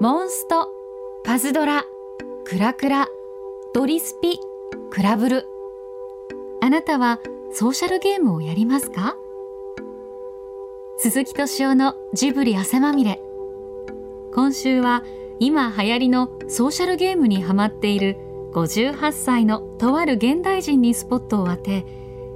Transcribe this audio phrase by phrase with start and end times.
[0.00, 0.68] モンスト
[1.24, 1.84] パズドラ
[2.44, 3.08] クラクラ
[3.74, 4.38] ドリスピ
[4.90, 5.48] クラブル。
[6.62, 7.18] あなたは
[7.52, 9.16] ソーシャルゲームをやりますか？
[10.98, 13.20] 鈴木敏夫のジブリ汗まみれ。
[14.32, 15.02] 今週は
[15.40, 18.18] 今流行りのソーシャルゲームにハマっている
[18.52, 21.84] 58歳のとある現代人にスポットを当て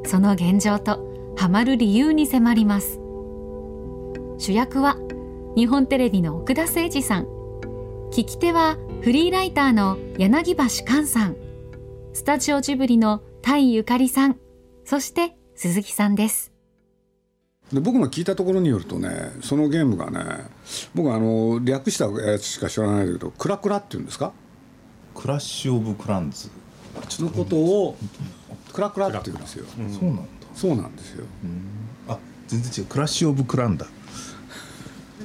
[0.05, 0.99] その現状と
[1.37, 2.99] ハマる理由に迫ります。
[4.39, 4.97] 主役は
[5.55, 7.32] 日本テレビの奥田誠二さん。
[8.13, 11.37] 聞き手はフリーライターの柳橋寛さん。
[12.13, 14.37] スタジオジブリのタイゆかりさん。
[14.85, 16.53] そして鈴木さんです。
[17.73, 20.45] で僕も聞いたところによるとねそのゲームがね
[20.95, 24.35] 僕あの略したやつしか知らないけどクラクラっていうんですか？
[25.15, 26.51] クラッシュ・オブ・クランズ。
[27.09, 27.97] そのことを
[28.75, 30.23] クラクラって言うんですよ、うん、そうなんだ。
[30.55, 31.25] そうなんですよ、
[32.09, 32.91] あ全然違う。
[32.91, 33.87] クラッシュ・オブ・クランだ。
[33.87, 33.93] ク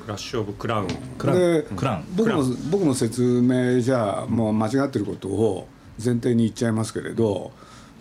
[0.07, 0.87] ラッシュ・オブ・クラウン。
[1.17, 2.05] クラでクラン。
[2.15, 5.67] 僕の僕の説明じゃもう間違ってることを
[6.03, 7.51] 前提に言っちゃいますけれど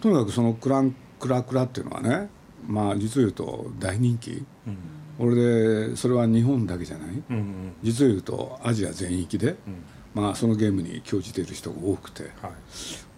[0.00, 2.28] とにかくそのクランクラクラっていうのはね
[2.66, 4.78] まあ実を言うと大人気、うん、
[5.18, 9.84] 俺でそれは日本だけじゃない、うんうん、実を言うとアジア全域で、うん、
[10.14, 12.52] まあ、そのゲームに興じている人が多くて、はい、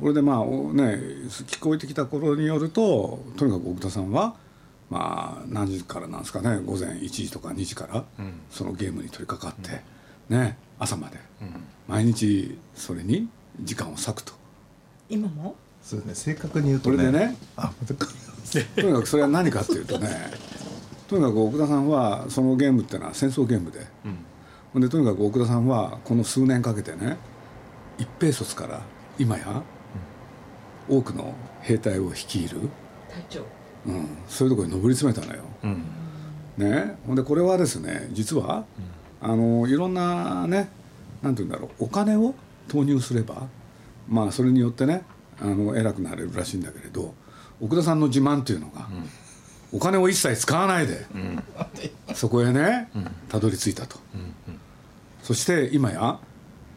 [0.00, 0.44] 俺でまあね
[1.47, 4.36] 聞こえてきた頃によるととにかく奥田さんは
[4.91, 8.05] まあ何時からなんですかね午前1時とか2時から
[8.50, 9.83] そのゲームに取り掛かって、
[10.28, 11.19] ね朝まで。
[11.86, 13.28] 毎日それに
[13.61, 14.33] 時間を割くと。
[15.09, 15.56] 今も？
[15.83, 16.97] そうね正確に言うとね。
[16.97, 17.36] これでね。
[17.56, 17.94] あ と
[18.83, 20.09] にかくそれは何かっていうとね
[21.06, 23.81] とにかく奥田さんはそのゲームっていうのは戦争ゲームで,、
[24.72, 27.16] うん、でとにかく奥田さんはこの数年かけてね
[27.98, 28.81] 一兵卒から
[29.19, 29.62] 今や
[30.89, 32.70] 多くの兵隊を率いる
[33.11, 33.44] 隊長、
[33.89, 35.42] うん、そういうところに上り詰めたのよ。
[35.64, 38.64] うん、ね、ほんでこれはですね実は、
[39.20, 40.69] あのいろんなね
[41.22, 42.34] なんて言うんだろうお金を
[42.69, 43.48] 投入すれば
[44.06, 45.03] まあそれによってね
[45.41, 47.15] あの偉くなれるらしいんだけれど
[47.60, 48.87] 奥田さんの自慢っていうのが、
[49.72, 51.43] うん、お金を一切使わないで、うん、
[52.15, 52.91] そこへね
[53.28, 53.98] たどり着いたと、
[55.22, 56.21] そして今や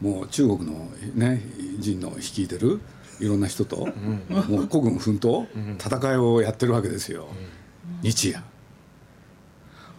[0.01, 1.41] もう中国の、ね、
[1.79, 2.81] 人の率いてる
[3.21, 3.87] いろんな人と、
[4.29, 7.27] もう孤軍奮闘、戦いをやってるわけですよ、
[8.01, 8.43] 日夜。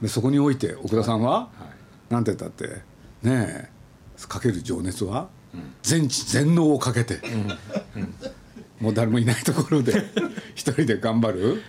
[0.02, 1.48] でそこにおいて奥田さんは、は
[2.10, 2.82] い、なんて言ったって
[3.22, 3.70] ねえ
[4.28, 5.28] かける情熱は、
[5.82, 7.20] 全知全能をかけて、
[8.80, 9.92] もう誰もいないところで
[10.54, 11.62] 一人で頑張る、うん、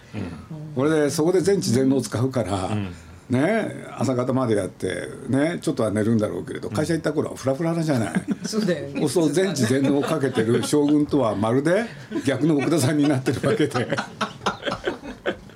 [0.76, 2.94] これでそこで全知全能を使うから、うん、
[3.30, 8.14] ね朝方までやってねちょっとは寝るんだろうけれど会社行った頃はフラフラじゃない、
[8.46, 9.08] そうだよね。
[9.08, 11.86] そう全知全能をかけてる将軍とはまるで
[12.26, 13.88] 逆の奥田さんになってるわけで。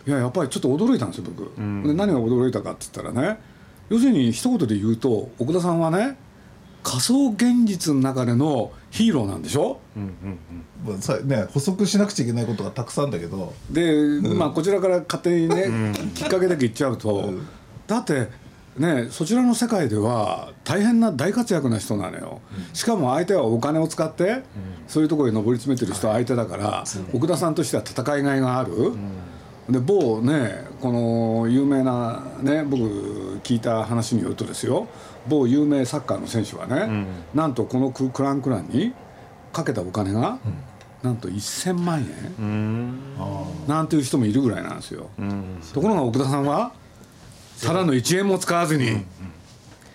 [0.08, 3.38] いややっぱりちょっと驚いたんですよ僕、うん、で何が驚いたかって言ったらね
[3.90, 6.18] 要するに一言で言うと奥田さんはね
[6.88, 10.04] 仮想現実の中でのヒーローなんでしょ、うん
[10.86, 11.02] うんうん。
[11.02, 13.54] さね、補足しなくちゃいけないことがたくさんだけど。
[13.70, 17.48] で、うん、まあこちらから勝手にね、うん、きっかけだけ言っちゃうと、うん、
[17.88, 18.28] だって
[18.78, 22.42] ねそちらの世界では大変な大活躍な人なのよ、
[22.74, 24.44] しかも相手はお金を使って、
[24.88, 26.84] そういうところに上り詰めてる人相手だから、
[27.14, 28.94] 奥田さんとしては戦いがいがある。
[29.70, 32.84] で某ねこの有名なね僕
[33.44, 34.88] 聞いた話によるとですよ。
[35.28, 37.06] 某有名サッカーの選手はね、うん、
[37.36, 38.94] なんとこのクランクランに
[39.52, 40.54] かけたお金が、うん、
[41.04, 42.00] なんと1000万
[42.40, 43.04] 円
[43.68, 45.10] なんていう人もいるぐらいなんですよ。
[45.74, 46.72] ところが奥田さんは
[47.64, 49.04] ただの1円も使わずに、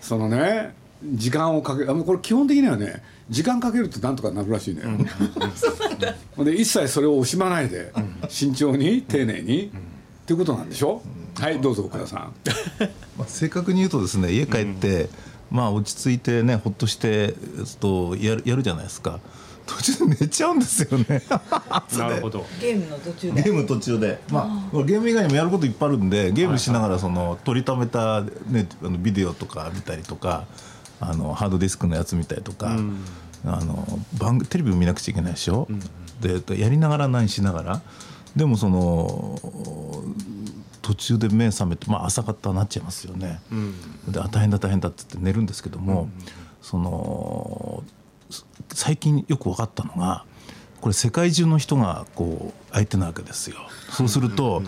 [0.01, 4.97] そのね時間をかけこれ基本的にはね時間かけるとなんとかなるらしいのよ。
[6.43, 7.91] で一切それを惜しまないで、
[8.29, 11.01] 慎重に丁寧に、っていうことなんでしょ？
[11.39, 12.33] はいどうぞ奥田さん。
[13.17, 15.09] まあ、正確に言うとですね家帰って、
[15.49, 17.33] まあ落ち着いてねほっとして
[17.79, 19.19] とやるやるじゃないですか。
[19.65, 21.21] 途中で寝ちゃうんですよね。
[21.97, 22.45] なるほど。
[22.59, 23.43] ゲームの途中で。
[23.43, 24.21] ゲーム途中で。
[24.29, 30.45] まあゲーム以外にもやることいっぱいあるんでゲームしながらその撮りためた、ね、あのビデオとか見たりとか
[30.99, 32.97] あのハードディスクのやつ見たりとか、うん、
[33.45, 35.79] あの番テレビを見なくちゃいけないでしょ、うん、
[36.45, 37.81] でやりながら何しながら
[38.35, 39.39] でもその
[40.81, 43.39] 途中で目覚めて、まあ、朝方になっちゃいますよね。
[43.51, 43.73] うん、
[44.11, 46.09] で大変だ大変だって言って寝るんですけども、
[46.61, 47.83] その
[48.71, 50.25] 最近よく分かったのが
[50.83, 53.55] これ世界中の人がこう相手なわけですよ。
[53.89, 54.61] そうすると、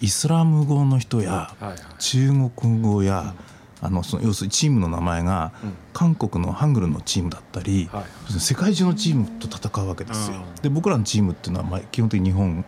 [0.00, 1.54] イスラム語の人や
[1.98, 3.34] 中国語や、
[3.82, 5.52] あのその要するにチームの名前が
[5.92, 7.90] 韓国のハングルのチームだったり、
[8.38, 10.36] 世界中のチームと戦うわけですよ。
[10.62, 12.64] で僕らのチームっていうのはまあ基本的に日本、うん、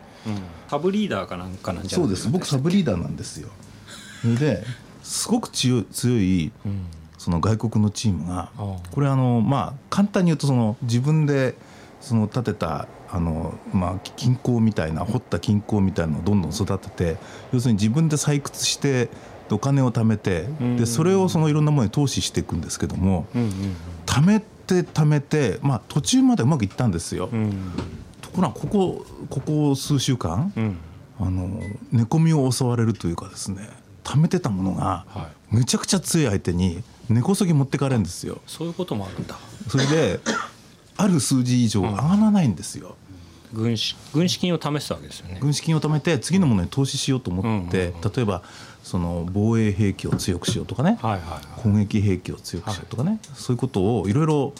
[0.67, 2.29] サブリーダーかなんかなんじゃないそうです。
[2.29, 3.49] 僕サブリーダーなんですよ。
[4.23, 4.63] で
[5.01, 6.51] すごく強い強い、
[7.23, 11.55] その外国のチームがあこれあのまあ簡単に言うとその自分で
[12.01, 17.15] その建てたあのまあ金鉱みたいな掘った金鉱みたいなのをどんどん育てて
[17.53, 19.07] 要するに自分で採掘して
[19.49, 20.47] お金を貯めて
[20.77, 23.25] でそれをそのいろんなものに投資していくんですけども
[24.05, 27.29] 貯めて貯めてまあ途中までうまくいったんですよ。
[27.31, 27.71] うん。
[28.21, 30.77] ところがここここ数週間うん。
[31.21, 31.61] あの
[31.93, 33.69] 寝込みを襲われるというかですね
[34.03, 38.41] 貯めてたものがはめちゃくちゃ強い相手に根こそぎ持ってかれるんですよ。
[38.47, 39.37] そういうこともあるんだ。
[39.67, 40.19] それで
[40.97, 42.95] ある数字以上上がらないんですよ。
[43.53, 45.37] 軍資軍資金を試したわけですよね。
[45.39, 48.43] 軍資金を貯めて次のものに投資しようと思って、うん例えば
[48.83, 51.61] その防衛兵器を強くしようとかね、はいはいはい。
[51.61, 54.53] 攻撃兵器を強くしようとかね、そういうことをいろいろ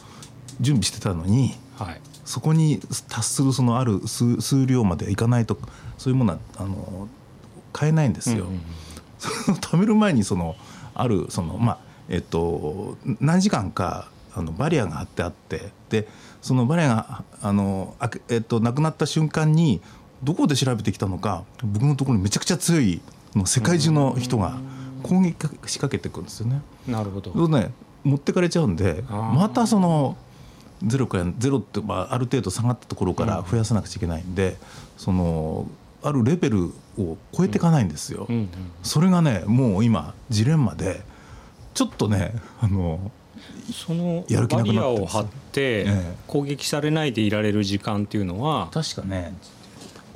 [0.62, 2.02] 準備してたのにはい。
[2.24, 2.80] そこに
[3.10, 5.58] 達するそのある数数量までいかないと
[5.98, 7.10] そういうものはあの
[7.74, 8.46] 買えないんですよ。
[8.46, 8.62] うんうん
[9.20, 10.56] その 貯める前にその
[10.94, 11.78] あるそのまあ
[12.10, 16.08] えっと何時間かあのバリアが張ってあってで
[16.42, 19.82] そのバリアがあのあけえっとなくなった瞬間に
[20.24, 23.02] どこで調べてきたのか僕のところにめちゃくちゃ強い
[23.34, 24.58] もう世界中の人が
[25.04, 25.36] 攻撃
[25.68, 26.62] 仕掛けてくるんですよね。
[26.88, 27.72] なるほどね
[28.04, 30.18] 持ってかれちゃうんでまたその
[30.86, 34.58] ゼロからゼロって、まあ、ある程度下がったところから増やさなくちゃいけないんで、
[34.98, 35.66] その
[36.02, 38.26] あるレベルを超えていかないんですよ。
[38.30, 38.50] うんうん
[38.84, 41.02] それがねもう今ジレンマで
[41.74, 43.12] ちょっとねあの
[43.74, 46.16] そのやる気バリアを張ってええ。
[46.28, 49.34] 攻撃されないでいられる時間っていうのは確かね。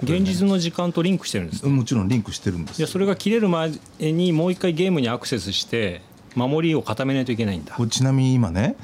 [0.04, 1.72] 現実の時間とリンクしてるんですね。
[1.72, 2.76] もちろんリンクしてるんですよ。
[2.78, 6.02] じゃあそれが切れる前にもう一回ゲームにアクセスして
[6.36, 7.76] 守りを固めないといけないんだ。
[7.90, 8.76] ちなみに今ね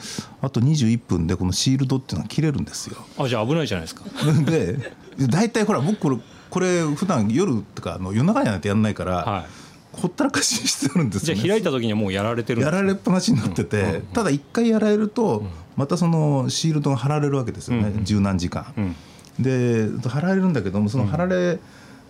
[0.42, 2.98] あと21分でこのシールドっていうのは切れるんですよ。
[3.18, 4.04] あじゃあ危ないじゃないですか。
[4.50, 4.80] で
[5.28, 6.18] 大体ほら僕これ
[6.50, 9.46] これ普段夜とかあの夜中になんてやんないから、は
[9.94, 11.40] ほったらかしにしてあるんですよ、ね。
[11.40, 15.44] いじゃあ開いた時にはもうやられてるやられっぱなしになってて、ただ一回やられると、
[15.76, 18.74] またそのシールドが貼られるわけですよね、うん十何時間。
[18.78, 18.96] うん。
[19.40, 21.60] で貼られるんだけどもその貼られ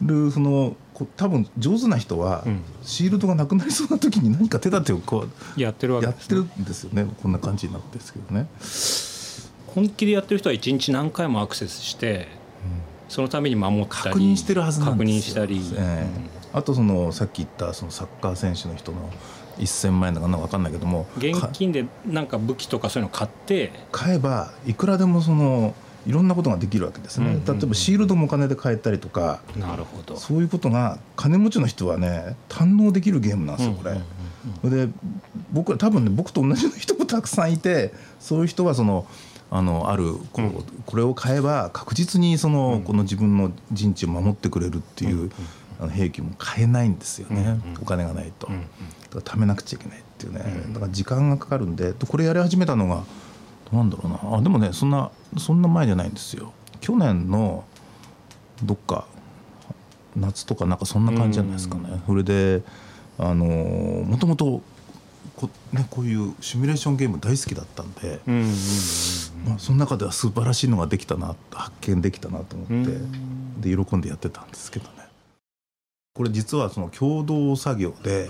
[0.01, 2.61] るそのこ多分上手な人は、うん。
[2.83, 5.25] シールドがなくなりそうな時に何か手立てをこ
[5.55, 6.37] やってるわうけですね。
[6.37, 7.07] やってるんですよね。
[7.21, 8.47] こんな感じになってるんですけどね。
[9.67, 12.27] 本気でやってる人は一日何回もアクセスして
[13.09, 15.45] そのために守ったり確認してるはずなん確ですよ。
[15.45, 16.07] 認したり、え
[16.39, 19.09] えあとそのさっき言ったそのサッカー選手の人の
[19.57, 23.71] 1,000万円だかな分かんないけどもか現金でなんか武器とかそういうの買って。
[23.91, 27.59] 買えばいくらでもそのいろんなことができるわけですね、うんうんうん。
[27.59, 30.17] 例えばシールドもお金で買えたりとかなるほど。
[30.17, 33.91] そういうことが金持ちの人はね堪能できるゲームなんですよこれ。
[33.91, 34.03] うんうん
[34.61, 34.87] それ。
[34.87, 34.93] で
[35.51, 39.07] 僕は多分ね僕と同じ人もたくさんいてそういう人はその
[39.53, 45.31] あのあるこう、これを買えば確実にその、この自分の陣地を守ってくれるっていう、
[45.79, 48.61] あの兵器も買えないんですよね、お金がないと、うんうん。
[48.61, 50.43] だから貯めなくちゃいけないっていうね、
[50.73, 51.93] だから時間がかかるんで。
[51.93, 53.03] これやり始めたのが
[53.71, 54.37] なんだろうな。
[54.37, 56.53] あでもねそんなそんな前じゃないんですよ。
[56.81, 57.63] 去年の
[58.63, 59.05] どっか
[60.15, 62.61] 夏とかなんかそんな感じじゃないですかね、それで
[63.17, 64.61] あのもともと
[65.35, 68.47] こ,、ね、こういうシミュレーションゲーム大好きだったんで、うんうんうん
[69.47, 75.02] まあ、その中では素晴らしいのができたな発見できたなと思って、で喜んでやってたんですけどね
[76.13, 78.29] これ実はその共同作業で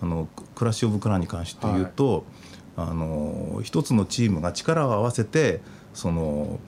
[0.00, 2.24] あのクラッシュ・オブ・クランに関して言うと、
[2.74, 5.60] あの一つのチームが力を合わせて
[5.92, 6.58] その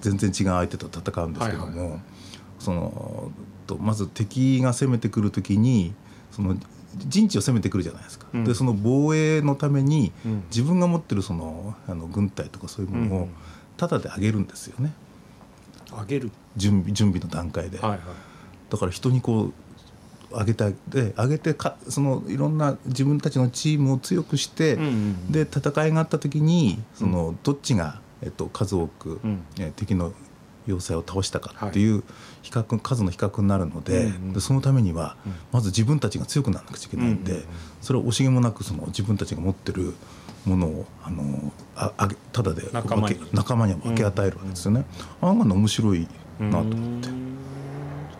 [0.00, 2.00] 全然違う相手と戦うんですけども、はいはい。
[2.58, 3.30] その
[3.66, 5.92] とまず敵が攻めてくる時に
[6.30, 6.56] その
[6.96, 8.44] 陣地を攻めてくるじゃないですか、うん。
[8.44, 10.44] でその防衛のためにうん。
[10.48, 13.30] 自分が持ってるそのあの軍隊とかそういうものをうん
[13.76, 14.92] タダで上げるんですよね。
[15.92, 16.30] あげる。
[16.56, 18.00] 準備準備の段階で、はいはい。
[18.70, 19.52] だから人にこう
[20.32, 29.42] 上げてあげて上げてかそのいろんな自分たちのチームを強くして、うんうんで戦いがあった時にそのどっちが、えっと、数多く、うん。
[29.58, 30.12] えー敵の
[30.66, 32.04] 要塞を倒したかっていう
[32.42, 34.32] 比較、数の比較になるので,、うんうん。
[34.34, 35.16] でそのためには、
[35.52, 37.48] まず自分たちが強くならなくちゃいけないんで、うんうんうん。
[37.80, 39.94] それを惜しげもなくその自分たちが持ってる
[40.44, 43.14] ものをあのああげただで仲間に。
[43.16, 44.84] 分け仲間に分け与えるわけですよね。
[45.22, 46.06] あんなの面白い
[46.38, 47.08] なと思って。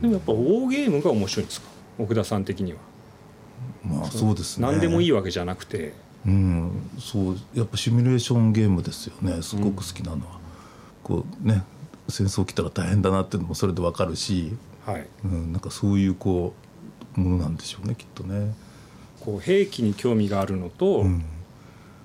[0.01, 1.69] でもやっぱウォーゲームが面白いんですか？
[2.01, 2.79] 奥田さん的には。
[3.85, 4.67] まあそうですね。
[4.67, 5.93] 何でもいいわけじゃなくて。
[6.27, 9.41] うん、そうやっぱシミュレーションゲームですよね。
[9.43, 10.39] すごく好きなのは、
[11.03, 11.65] こうね
[12.09, 14.55] 戦争来たら大変だなっていうのもそれでわかるし、
[14.85, 15.07] はい。
[15.25, 16.55] うん、なんかそういうこ
[17.17, 18.55] うものなんでしょうねきっとね。
[19.21, 21.25] こう兵器に興味があるのと、うん。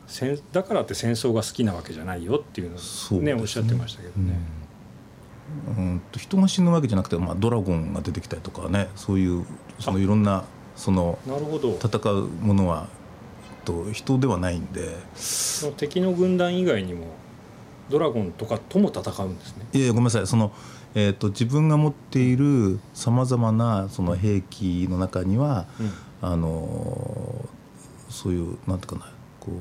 [0.08, 3.42] 戦だからって戦争が好きなわけじゃないよっていうのをねね。
[3.42, 4.65] おっしゃってましたけどね、うん
[6.12, 9.46] と人が死ぬわけじゃなくて、まあ、ドラゴンが出てきたりとかねそういう
[9.80, 11.74] そのいろんなそのなるほど。
[11.74, 12.88] 戦うものは
[13.64, 14.96] と人ではないんで。
[15.16, 17.08] その敵の軍団以外にも
[17.90, 19.66] ドラゴンとかとも戦うんですね。
[19.74, 20.28] いやごめんなさい。
[20.28, 20.52] その、
[20.94, 25.68] えー、と自分が持っているさまざまなその兵器の中には、
[26.22, 27.46] あの
[28.10, 29.52] そういうなんていうかなこ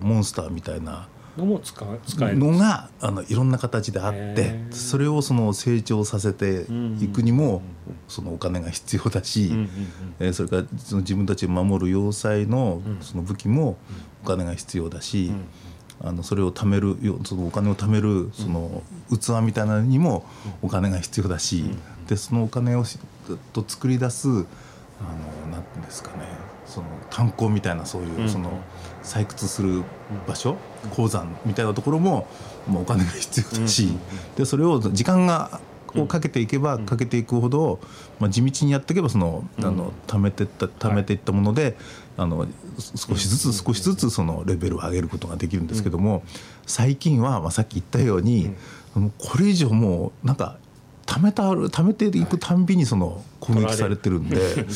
[0.00, 6.66] うモンスターみたいなのも使う使えるのがあのいろんな形であってそれをその成長させて
[7.00, 7.62] いくにも
[8.08, 9.52] そのお金が必要だし、
[10.20, 12.98] えーそれからその自分たちを守る要塞のうん。
[13.00, 13.76] その武器も
[14.22, 15.44] お金が必要だし、うん
[16.02, 20.26] あのそれを貯めるよそのお金を貯めるその器みたいなのにも
[20.60, 21.64] お金が必要だし、
[22.08, 22.98] でそのお金をし
[23.52, 24.42] と作り出すあの
[25.52, 26.26] なんですかね
[26.66, 28.28] その炭鉱みたいなそういう、うん。
[28.28, 28.50] その
[29.02, 29.82] 採掘する
[30.26, 30.56] 場所、
[30.90, 32.26] 鉱山みたいなところも
[32.66, 33.96] もうお金が必要だし、
[34.36, 35.60] でそれを時間が
[35.96, 37.80] をかけていけばかけていくほど、
[38.18, 41.76] まあ、地道にやっていけばその、あの貯めてった貯めていったもので、
[42.16, 42.46] あの
[42.78, 46.22] 少しずつ少しずつそのレベルを上げることができるんですけども、
[46.66, 48.54] 最近は、まあ、さっき言ったように、
[49.18, 50.58] これ以上もうなんか
[51.06, 54.66] 貯めた貯めていくたんびにその攻撃されてるんで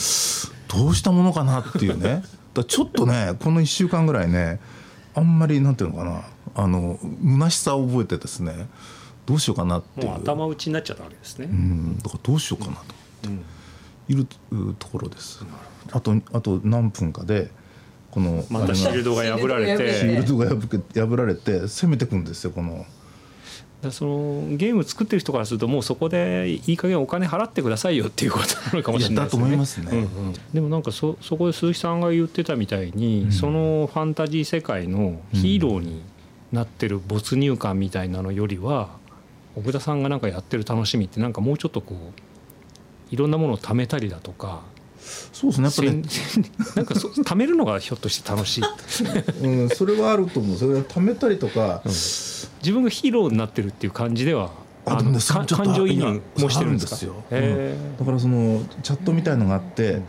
[0.69, 2.23] どうしたものかなっていうね。
[2.55, 4.61] だちょっとねこの1週間ぐらいね
[5.15, 6.23] あんまりなんていうのかな。
[6.55, 8.69] あの虚しさを覚えてですね
[9.27, 10.07] どうしようかなっていう。
[10.09, 11.47] もう頭打ちになっちゃったわけですね。
[11.47, 11.55] う。
[11.55, 12.83] ん、だからどうしようかなと
[13.25, 13.45] うん。
[14.09, 15.45] いるうところです。
[15.93, 17.51] あとあと何分かで
[18.11, 22.87] このまたシールドが破られシールドが破れシーてルドが破け破られて攻めてくんですよこの
[23.81, 30.09] だそのゲーム作ってる人からするともうそこでいい加減お金払ってくださいよっていうことなのかもしれないですよね。
[30.53, 36.03] でもなんかそそこで鈴木さんが言ってたみたいに、そのファンタジー世界のヒーローに
[36.51, 38.89] なってる没入感みたいなのよりは
[39.55, 44.63] 奥田さんがなんかやってる楽しみってなんかもうちょっとこういろんなものを貯めたりだとか。
[45.33, 46.45] そうですねやっぱね、せん
[46.77, 48.65] なんかそ貯めるのがひょっとして楽しい。
[49.43, 50.57] うん、それはあると思う。
[50.57, 54.51] それは貯めたりとか、自分がヒーローになってるっていう感じでは
[54.85, 57.15] あでもね感情移入もしてるんですよ。
[57.31, 60.01] へだからそのチャットみたいのがあって、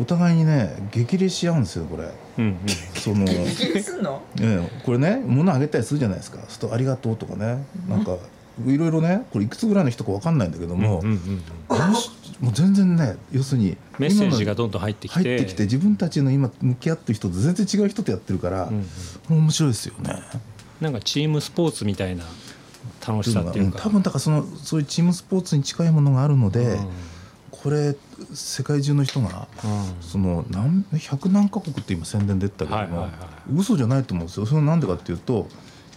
[0.00, 2.04] お互いにね激励し合うんですよこれ。
[2.04, 2.56] ーうんうん。
[2.94, 4.22] その気すんの？
[4.40, 6.38] ええこれね物あげたりするじゃないですか。
[6.38, 7.64] そうすると「ありがとう」とかね。
[7.88, 8.16] なんか
[8.66, 11.40] いろいろねこれいくつぐらいの人か分かんないんだけども、うんうん
[11.70, 12.10] うんもし
[12.40, 15.20] もう全然ね要するにメッセージがどんどん入ってきて。
[15.20, 18.86] 入ってきて自分たちの今向き合ってる人と全然違う人とやってるから、うんうん
[19.42, 20.16] 面白いですよね。
[20.80, 22.24] なんかチームスポーツみたいな
[23.06, 26.88] 楽しさっていううんか多分だからそのそういうチームスポーツに近いものがあるので、うん。
[27.50, 27.94] これ
[28.32, 30.02] 世界中の人がうん。
[30.02, 33.10] その何百何カ国って今宣伝で言ったけども、はいはいはい。
[33.54, 34.46] 嘘じゃないと思うんですよ。
[34.46, 35.46] それはなんでかっていうと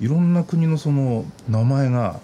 [0.02, 2.20] いろんな国のその名前が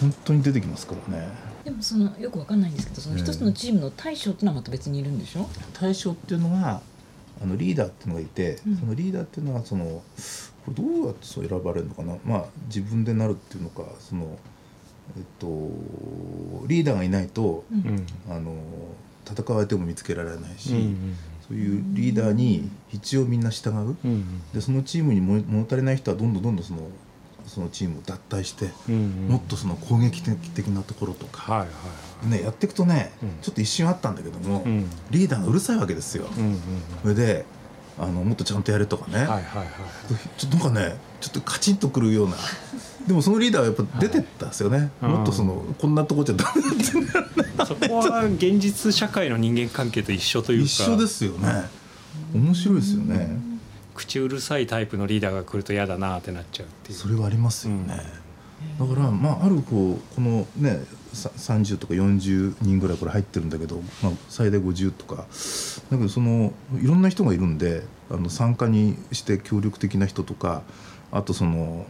[0.00, 1.28] 本当に出てきますからね
[1.64, 5.48] でもそのよくわかんないんですけどその一つのチームの大将っていうのはまた別にいるんでしょ？
[5.80, 6.80] 大将っていうのが
[7.42, 8.76] あのリーダーっていうのがいて、うん。
[8.76, 10.02] そのリーダーっていうのはそのこ
[10.68, 12.16] れどうやってそう選ばれるのかな？
[12.24, 14.38] まあ自分でなるっていうのかその
[15.16, 15.46] えっと
[16.66, 17.78] リーダーがいないと、うん。
[17.78, 18.54] うんあの
[19.24, 21.16] 戦う相手も見つけられないし、うん。
[21.46, 24.50] そういうリーダーに一応みんな従う、うんうん。
[24.52, 26.80] でそのチームにも物足りない人はどんどんどんどんその
[27.52, 29.28] そのチームを脱退して、うんうん。
[29.28, 31.66] もっとその攻撃的なところとか、はいは
[32.26, 33.28] いね、やっていくとね、うん。
[33.42, 36.26] ちょっと一瞬あったんだけども、うんリーダーがうるさいわけですよ。
[36.36, 36.60] うんうん
[37.02, 37.44] それで
[37.98, 39.68] あのもっとちゃんとやれとかね、うんはいはいはい。
[40.38, 42.36] ちょっとなんかねちょっとカチンとくるような。
[43.06, 47.66] でもそのリーダーはやっぱ出てったんですよね、はいもっとそのこんなとこじゃダメだって。
[47.66, 50.64] そこは現実社会の人間関係と一緒というか。
[50.64, 51.64] 一緒ですよね。
[52.34, 53.51] 面白いですよね
[53.94, 56.98] 口うるさいタイプのリーダーが来ると嫌だなってなっちゃうっていう。
[56.98, 57.96] それはありますよね、
[58.78, 65.26] だからまああるこうこのねさ30とか40人ぐらいこれ入ってるんだけど、まあ、最大50とか。
[65.90, 70.62] だけどそのいろんな人がいるんであの参加にして協力的な人とか
[71.10, 71.86] あとその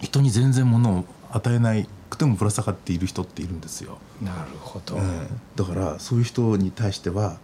[0.00, 7.38] 人に全然物を与えないくてもぶら下がっている人っているんですよ、なるほど、うんだからそういう人に対しては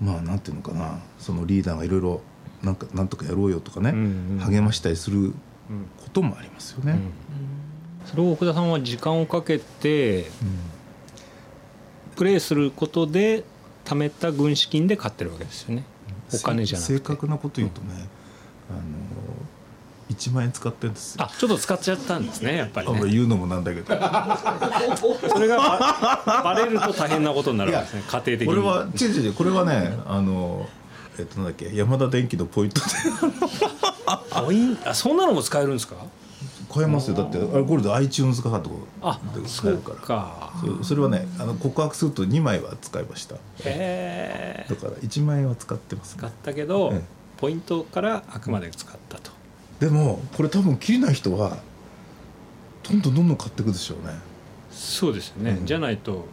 [0.00, 0.98] まあなんていうのかな。
[1.18, 2.20] そのリーダーがいろいろ
[2.62, 5.32] なんかなんとかやろうよとかね、うんうん励ましたりするうん。
[5.32, 5.34] こ
[6.12, 6.92] ともありますよね。
[6.92, 7.00] うん。
[8.06, 10.26] それを奥田さんは時間をかけて
[12.16, 13.44] プレイすることで
[13.84, 15.84] 貯めた軍資金で買ってるわけですよね。
[16.34, 16.94] お金じゃなくて。
[16.94, 17.88] 正確なこと言うとね、
[18.70, 18.80] あの
[20.10, 21.24] 1万円使ってるんですよ。
[21.24, 23.00] あちょっと使っちゃったんですねやっぱりね。
[23.10, 23.86] 言うのもなんだけど。
[25.28, 28.46] それがババレると大変なことになるわけですね家庭的に。
[28.46, 30.68] これは違う違うこれはねあの
[31.18, 31.74] えっとなんだっけ？
[31.74, 32.86] 山田電機のポイントで。
[34.44, 35.96] ポインあそんなのも使えるんですか？
[36.72, 37.16] 買えますよ。
[37.16, 38.76] だってあれこれで iTunes かかってこ。
[39.02, 39.96] あ使えるから。
[39.96, 40.52] か。
[40.80, 43.34] そそれはねあの告白すると2枚は使いました。
[43.36, 47.02] へえだから1万円は使ってます使ったけど、え
[47.36, 49.30] ポイントからあくまで使ったと、
[49.80, 51.58] でもこれ多分切りない人は
[52.88, 54.14] どんどんどんどん買っていくでしょうね。
[54.70, 55.66] そうですよね、うん。
[55.66, 56.24] じゃないと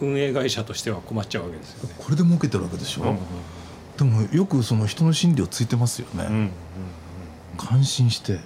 [0.00, 1.94] 運営会社としては困っちゃうわけですよね。
[1.96, 3.18] これで儲けてるわけでしょ、うん
[3.96, 6.50] でもよくその人の心理をついてますよね、うんうん
[7.56, 8.38] 感心して。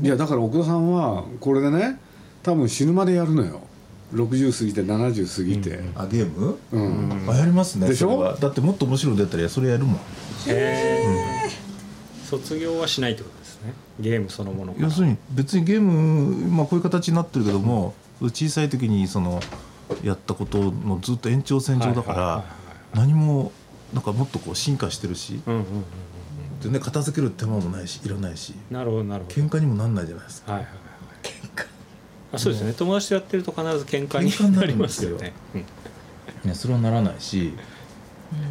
[0.00, 1.98] いやだから奥田さんはこれでね
[2.44, 3.62] 多分死ぬまでやるのよ。
[4.14, 7.28] 60過ぎて70過ぎて、あゲーム、うん。
[7.28, 7.88] あやりますね。
[7.88, 8.10] でしょ？
[8.10, 8.36] それは。
[8.36, 9.96] だってもっと面白いの出たらそれやるもん。
[9.96, 10.00] へ
[10.48, 11.50] え
[12.24, 13.72] 卒業はしないってことですね。
[13.98, 14.86] ゲームそのものから。
[14.86, 19.40] 要するに別にゲーム、まあ、こういう形になってるけども小さい時にその
[20.04, 22.42] やったことのずっと延長線上だからはいはいは
[22.96, 23.08] いはい。
[23.08, 23.52] 何も
[23.92, 25.64] なんかもっとこう進化してるしうんうんうん
[26.62, 28.54] で、ね、片付ける手間もないしいらないし。
[28.70, 29.36] なるほどなるほど。
[29.36, 30.52] 喧嘩にもなんないじゃないですか。
[30.52, 30.82] はいはいはい
[32.30, 32.74] あそうですね。
[32.74, 35.64] 友達とやってると必ず喧嘩喧嘩になりますよね、うん。
[36.50, 37.54] ねそれはならないし。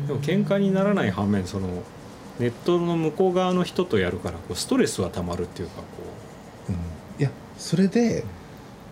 [0.07, 1.67] でも喧嘩にならない反面その
[2.39, 5.83] ネットの向こう側の人とやるからこうストレスはたまるっていうかこ
[6.69, 7.21] うん。
[7.21, 7.29] いや
[7.59, 8.23] それで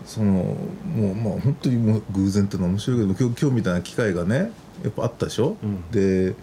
[0.05, 4.51] そのもうまあ本当にもう偶然っていうのは面白いけど今日今日みたいな機会がね
[4.83, 5.89] やっぱあったでしょ、うん。
[5.91, 6.35] で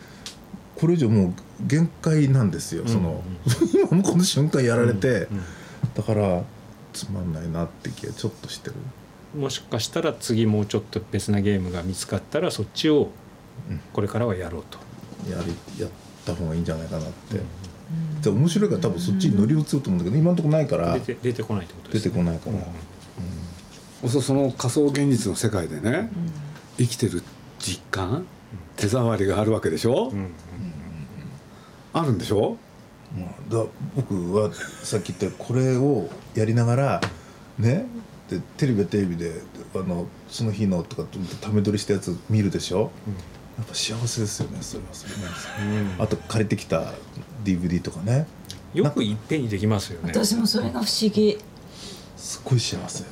[0.77, 1.33] これ以上もう
[1.67, 3.23] 限界なんですよ、うその
[3.73, 5.41] 今もこの瞬間やられて、うん。
[5.95, 6.43] だから
[6.93, 8.77] つまんないなって気がちょっとしてる。
[9.39, 13.11] もしかしたら次もうちょっと別なゲームが見つかったらそっちを
[13.71, 13.81] うん。
[13.93, 14.79] これからはやろうと、
[15.31, 15.91] やりやっ
[16.25, 17.41] た方がいいんじゃないかなって、
[18.23, 22.11] で面白いから多分そっちに乗り移ると思うんだけど今のところないから出て出てこないってことで出すね。
[22.13, 26.11] てこないから、そうその仮想現実の世界でね、
[26.79, 27.23] 生きてる
[27.63, 28.27] 実感？
[28.77, 30.33] 手触りがあるわけでしょ、うんうん
[31.95, 32.57] あるんでしょ？
[33.15, 33.65] まあ、だ
[33.95, 34.51] 僕は
[34.83, 37.01] さっき言ったこれをやりながら
[37.59, 37.87] ね？
[38.31, 39.43] でテレビはテレビで
[39.75, 41.05] あのその日のとか
[41.43, 42.91] ため撮りしたやつ見るでしょ、
[43.59, 44.95] やっぱ幸せですよねそれは。
[44.95, 46.95] それね、あと借りてきた
[47.45, 48.27] DVD とかね。
[48.73, 50.13] よくいっぺんにできますよね。
[50.15, 51.39] 私もそれが不思議。
[52.17, 53.05] すごい幸せ。
[53.05, 53.11] で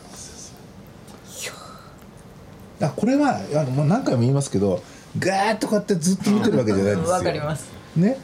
[2.88, 4.82] これはあのもう何回も言いますけど
[5.18, 7.12] ガーッとこうやってずっと見てるわけじゃないんですよ。
[7.14, 7.70] わかります。
[7.96, 8.18] ね？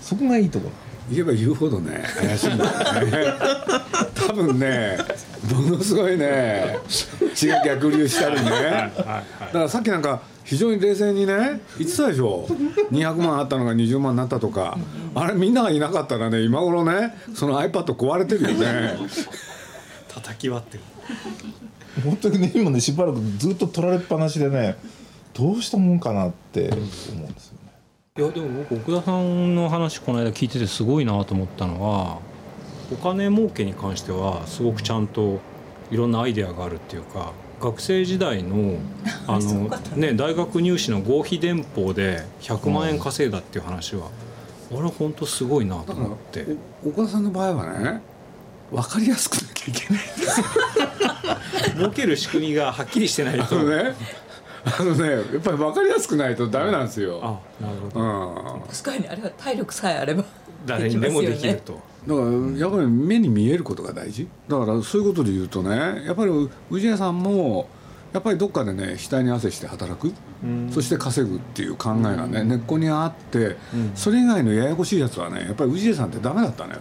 [0.00, 0.72] そこがいいところ。
[1.10, 3.34] 言えば言うほどね怪しいんだよね。
[4.14, 4.96] 多分ね
[5.52, 6.78] ものすごいね
[7.34, 8.50] 血が逆流したりね。
[8.96, 12.46] だからさっきなんか非常に冷静にね言ってたでしょ。
[12.90, 14.78] 200万あったのが20万になったとか。
[15.14, 18.96] あれみんながいなかったらね今頃ねその iPad 壊れてるよね。
[20.08, 20.84] 叩き割ってる
[22.04, 24.76] 本当にね今ねしばらくずっと取られっぱなしでね
[25.34, 27.72] どうしたもんかなって思うんですよね。
[28.18, 32.18] いやでも僕奥田さんの話この間聞いててすごいなと思ったのは
[32.92, 35.40] お金儲けに関してはすごくちゃんと
[35.90, 38.76] いろんなアイデアがあるっていうか学生時代の
[39.26, 44.08] あの、ね、大学入試の合否電報で100万円稼いだっていう話は
[44.70, 46.46] あれ本当すごいなと思って。
[46.84, 48.02] お岡田さんの場合はね
[48.70, 50.02] 分かりやすくなきゃいけない
[51.76, 53.58] 儲ける仕組みがはっきりしてないと。
[53.58, 53.94] あのね
[54.64, 58.00] あのねやっぱり分かりやすくないとダメなんですよ、あなるほうど
[58.58, 60.24] ん、確かにあれは体力さえあれば
[60.64, 61.80] 誰にでもできると。
[62.06, 64.26] だからやっぱり目に見えることが大事。
[64.48, 66.32] だからそういうことで言うとねやっぱり
[66.70, 67.68] 氏家さんも
[68.12, 70.12] やっぱりどっかでね額に汗して働く、
[70.70, 73.56] そして稼ぐっていう考えがね、根っこにあって、
[73.94, 76.80] それ以外のややこしいやつはねやっぱり氏家さんってダメだったのよ、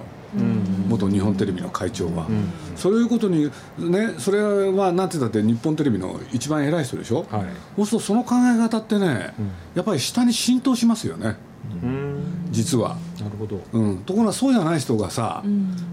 [0.87, 2.27] 元日本テレビの会長は、
[2.75, 7.45] そういうことにねそれはなんて言ったって日本テレビの一番偉い人でしょ、はい。
[7.77, 9.33] そうするとその考え方ってね、
[9.75, 11.35] やっぱり下に浸透しますよね。
[11.83, 12.23] うん。
[12.51, 12.97] 実は。
[13.19, 13.61] なるほど。
[13.71, 15.43] うん、ところがそうじゃない人がさ、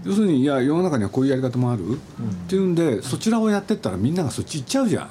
[0.03, 1.97] 要するにいや世の中にはこういうやり方もある、っ
[2.47, 5.09] ていうんでそちらをやってったらみんながそっち行っちゃうじゃん、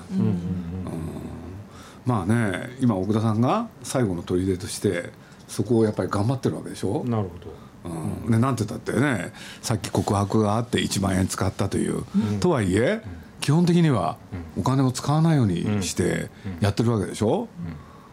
[2.04, 5.10] まあね今奥田さんが最後の砦として
[5.46, 7.67] そこをやっぱり頑張ってるわけでしょ、なるほど。
[7.84, 12.04] うん、ねなんて言ったってねさっき告白があって1万円使ったという、
[12.40, 13.00] とはいえ
[13.40, 14.16] 基本的には
[14.58, 16.28] お金を使わないようにして
[16.60, 17.48] やってるわけでしょ、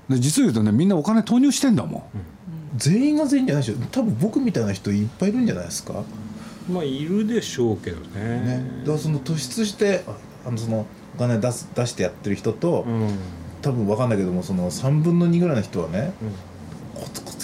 [0.10, 2.04] で実を言うとねみんなお金投入してんだもん。
[2.78, 3.86] 全員が全員じゃないでしょ？
[3.92, 6.04] 多分僕みたいな人いっぱいいるんじゃないですか？
[6.70, 8.22] まあいるでしょうけどね。
[8.22, 10.16] ね、だからその突出してあ
[10.48, 13.18] あのそのお金出す出してやってる人と、うん。
[13.62, 16.14] 多分分かんないけどもその3分の2ぐらいの人はね、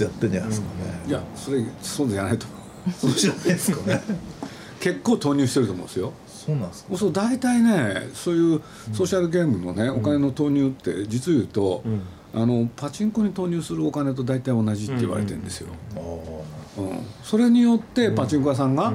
[0.01, 0.73] コツコツやってんじゃないですかね、
[1.07, 2.47] いやそれそうじゃないと
[2.97, 4.01] そうじゃないですかね。
[4.79, 6.11] 結構投入してると思うんですよ。
[6.27, 6.97] そうなんですか。
[6.97, 8.61] そう大体ねそういう
[8.93, 11.83] ソーシャルゲームのね、お金の投入って実を言うと、
[12.33, 16.99] あのパチンコに投入するお金と大体同じって言われてるんですよ、ああうん。
[17.23, 18.91] それによってパチンコ屋さんが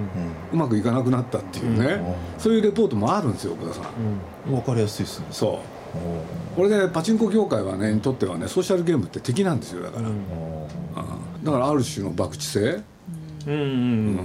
[0.53, 2.01] うまくいかなくなったっていうね、
[2.39, 5.27] そういうレポートもあるんですよ奥田さん、分かりやすいですね。
[5.31, 5.77] そう。
[6.57, 10.56] これでパチンコ業界はねにとってはねソーシャルゲームって敵なんですよだから、うん
[11.47, 12.83] だからある種の博打性？
[13.47, 14.21] うんうん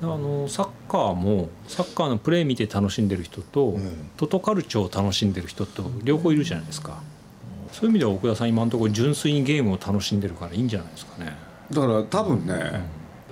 [0.00, 4.10] あのサッカーもサッカーのプレー見て楽しんでる人と、ん。
[4.16, 7.00] トトカルチョを楽しんでる人と両方いるじゃないですか、
[7.72, 11.36] そういう意味では奥田さん今のところ純粋にゲームを楽しんでるからいいんじゃないですかね。
[11.70, 12.84] だから多分ね、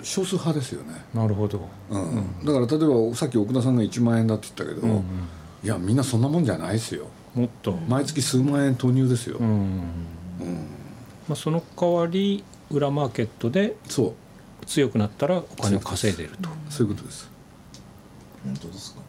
[0.02, 1.68] 少数派ですよね、なるほど。
[1.90, 2.44] うん。
[2.44, 5.02] だから例えばさっき奥田さんが1万円だって言ったけど、
[5.62, 7.06] いやみんなそんなもんじゃないですよ。
[7.34, 7.72] もっと。
[7.88, 9.80] 毎月数万円投入ですよ、うん
[11.30, 14.16] まあ、その代わり裏マーケットでそ
[14.62, 14.66] う。
[14.66, 16.48] 強くなったらお金を稼いでいると。
[16.68, 17.30] そういうことです。
[18.44, 19.00] 本当ですか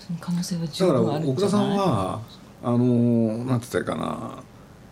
[0.00, 2.20] その可能性は十だから分あるん奥田さんは
[2.64, 4.42] あのーなんて言ったらいいかな。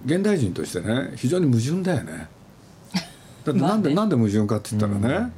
[0.05, 2.29] 現代人としてね非常に矛盾だよね。
[3.45, 5.33] だってなんで、なんで矛盾かって言ったらね、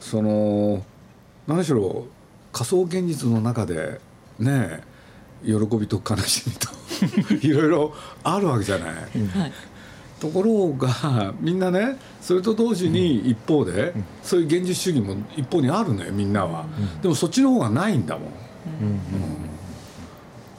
[0.00, 0.82] その
[1.46, 2.06] 何しろ
[2.52, 4.00] 仮想現実の中で
[4.38, 4.80] ね
[5.44, 8.94] 喜びと悲しみと いろいろあるわけじゃない。
[8.94, 9.52] はい
[10.22, 16.64] ところが みんなねそれと同時に一方で、そういう現実主義も一方にあるのよみんなは、
[17.02, 18.28] でもそっちの方がないんだもん、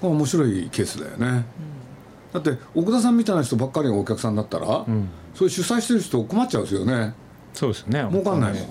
[0.01, 1.45] これ面白いケースだよね、
[2.33, 5.07] だって奥田さんみたいな人ばっかりがお客さんだったら、ん。
[5.33, 7.13] そういう主催してる人困っちゃうんですよね。
[7.53, 8.65] そうですね儲かんないもん、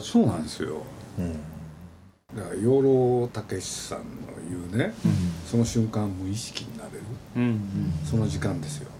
[0.00, 0.82] そうなんですよ、
[2.36, 4.04] だから養老たけしさんの
[4.48, 4.94] 言うね、
[5.50, 7.00] その瞬間無意識になれる。
[7.34, 7.92] うん。
[8.04, 8.91] その時間ですよ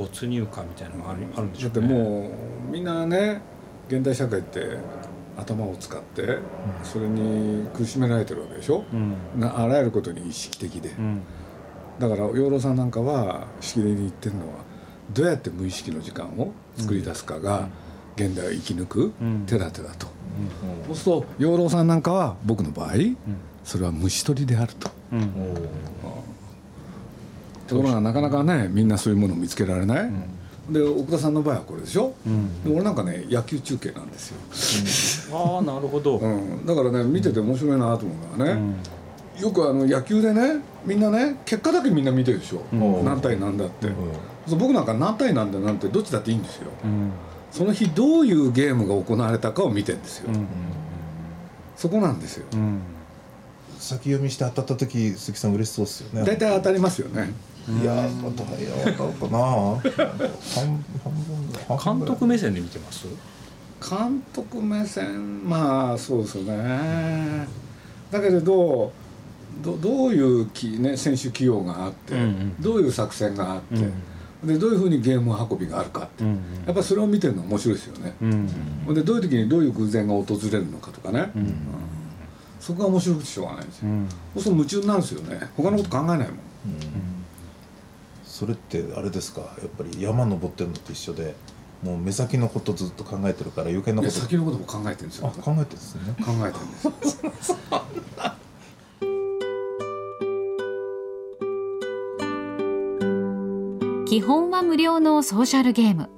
[0.00, 2.30] 没入感みたいなのがあるあるんでしだってょうねも
[2.68, 3.40] うみんなね
[3.88, 4.78] 現代社会って
[5.36, 6.38] 頭を使って
[6.84, 9.16] それに苦しめられてるわけでしょ、うん。
[9.36, 11.22] なあらゆることに意識的で、うん。
[11.98, 14.64] だから養老さんなんかはしきりに言ってるのは
[15.12, 17.68] どうやって無意識の時間を作り出すかが
[18.16, 19.44] 現代を生き抜くうん。
[19.46, 20.06] 手立てだと、
[20.88, 22.92] そうすると養老さんなんかは僕の場合
[23.64, 24.90] それは虫取りであると。
[25.12, 25.32] うん
[27.70, 30.10] ところがなかなかねみんなそういうものを見つけられない、
[30.68, 32.62] で奥田さんの場合はこれでしょ、ん。
[32.64, 38.60] で俺なんかね野球中継なんですよ、ああなるほど、うん、だからね見てて面白いなと思うのはね、
[39.40, 43.04] よくあの野球でねみんなね結果だけみんな見てるでしょ、ん。
[43.04, 43.88] 何対何だって、
[44.46, 46.70] そう僕なんか何対何だなんてどっちだっていいんですよ。
[46.84, 47.12] うん。
[47.50, 50.46] その日どういうゲームが行われたかを見てるんですよ、うん
[51.76, 52.46] そこなんですよ。
[52.52, 52.80] うん。
[53.78, 56.26] 先読みして当たった時鈴木さん嬉しそうですよね。
[56.26, 57.32] 大体当たりますよね
[57.82, 58.30] いやーどう
[58.62, 59.80] や当たるかな
[61.84, 63.06] 監督目線で見てます？
[63.80, 67.46] 監督目線まあそうですよね。
[68.10, 68.92] だけれど
[69.62, 72.56] どどういうき、ね、選手起用があって、うんうん。
[72.60, 73.76] どういう作戦があって、
[74.46, 76.30] でどういうふうにゲーム運びがあるかって、うん
[76.66, 81.54] やっぱりそれを見てるの面白いですよね、うんでどういう時にどういう偶然が訪れるのかとかね、うん
[82.58, 84.08] そこが面白くてしょうがないんですよ、うん。
[84.34, 85.40] そうすると夢中になるんですよね。
[85.56, 86.26] 他のこと考えないもん
[88.40, 89.42] それってあれですか？
[89.42, 91.34] やっぱり山登ってるのと一緒で
[91.82, 94.16] もう目先のことずっと考えてるから余計ないこと。
[94.16, 95.30] や先のことも考えてるんですよ。
[95.36, 96.00] あ考えてるんですね。
[96.24, 96.76] 考えてるんで
[97.42, 97.50] す。
[97.52, 97.58] よ
[104.06, 106.08] 基本は無料のソーシャルゲーム。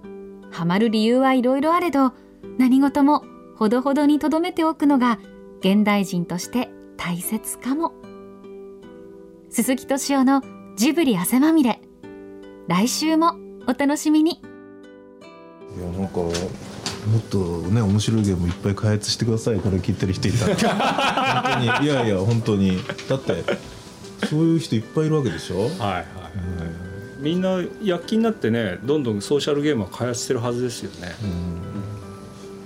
[0.50, 2.12] ハマる理由はいろいろあれど
[2.58, 3.24] 何事も
[3.56, 5.18] ほどほどにとどめておくのが
[5.60, 7.92] 現代人として大切かも。
[9.50, 10.42] 鈴木敏夫の
[10.76, 11.81] ジブリ汗まみれ
[12.68, 13.34] 来週も
[13.66, 14.32] お楽しみに。
[14.32, 16.32] いやなんかもっ
[17.30, 19.60] とね面白いゲームいっぱい開発してください。
[19.60, 20.54] これ聞いてる人いたら。
[21.58, 21.86] 本当に。
[21.86, 22.78] いやいや本当に。
[23.08, 23.44] だって
[24.28, 25.62] そういう人いっぱいいるわけでしょ？
[25.62, 26.04] はいはいはい。
[27.20, 31.12] みんな躍起になってねどんどんソーシャルゲームは開発してるはずですよね。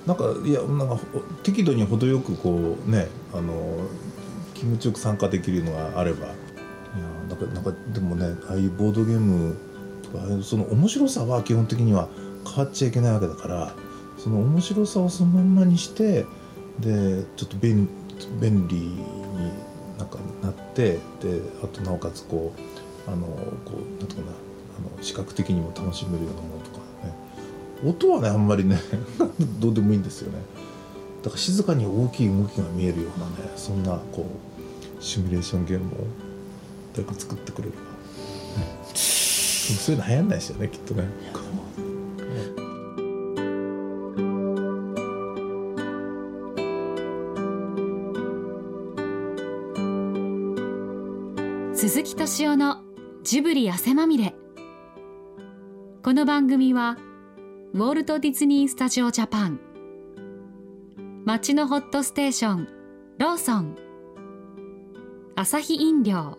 [0.07, 1.01] なんかいやなんかほ
[1.43, 3.55] 適度に程よくこうねあの
[4.55, 6.27] 気持ちよく参加できるのがあれば。
[6.27, 6.35] いや
[7.29, 9.57] なんかなんかでもねああいうボードゲームと
[10.17, 12.09] かその面白さは基本的には
[12.45, 13.75] 変わっちゃいけないわけだから
[14.19, 16.27] その面白さをそのまんまにして
[16.81, 17.89] でちょっと便
[18.41, 19.07] 利に
[19.99, 23.27] なんかなってであとなおかつこうあの
[23.65, 27.15] こうなんとかなあの視覚的にも楽しめるようなものとかね。
[27.85, 28.79] 音はねあんまりね
[29.61, 30.39] どうでもいいんですよね。
[31.23, 34.27] だから静かに大きい動きが見えるようなねそんなこ
[34.99, 36.07] うシミュレーションゲームを
[36.95, 37.79] 誰か作ってくれるか、
[39.75, 41.09] そういうの流行んないですよねきっとね。
[51.75, 52.83] 鈴木敏夫の
[53.23, 54.35] ジブリ汗まみれ。
[56.03, 56.97] この番組は
[57.75, 59.61] ウォルト・ディズニー・スタジオ・ジャパン。
[61.25, 62.69] 街のホットステーション
[63.19, 63.77] ローソン。
[65.35, 66.39] アサヒ飲料。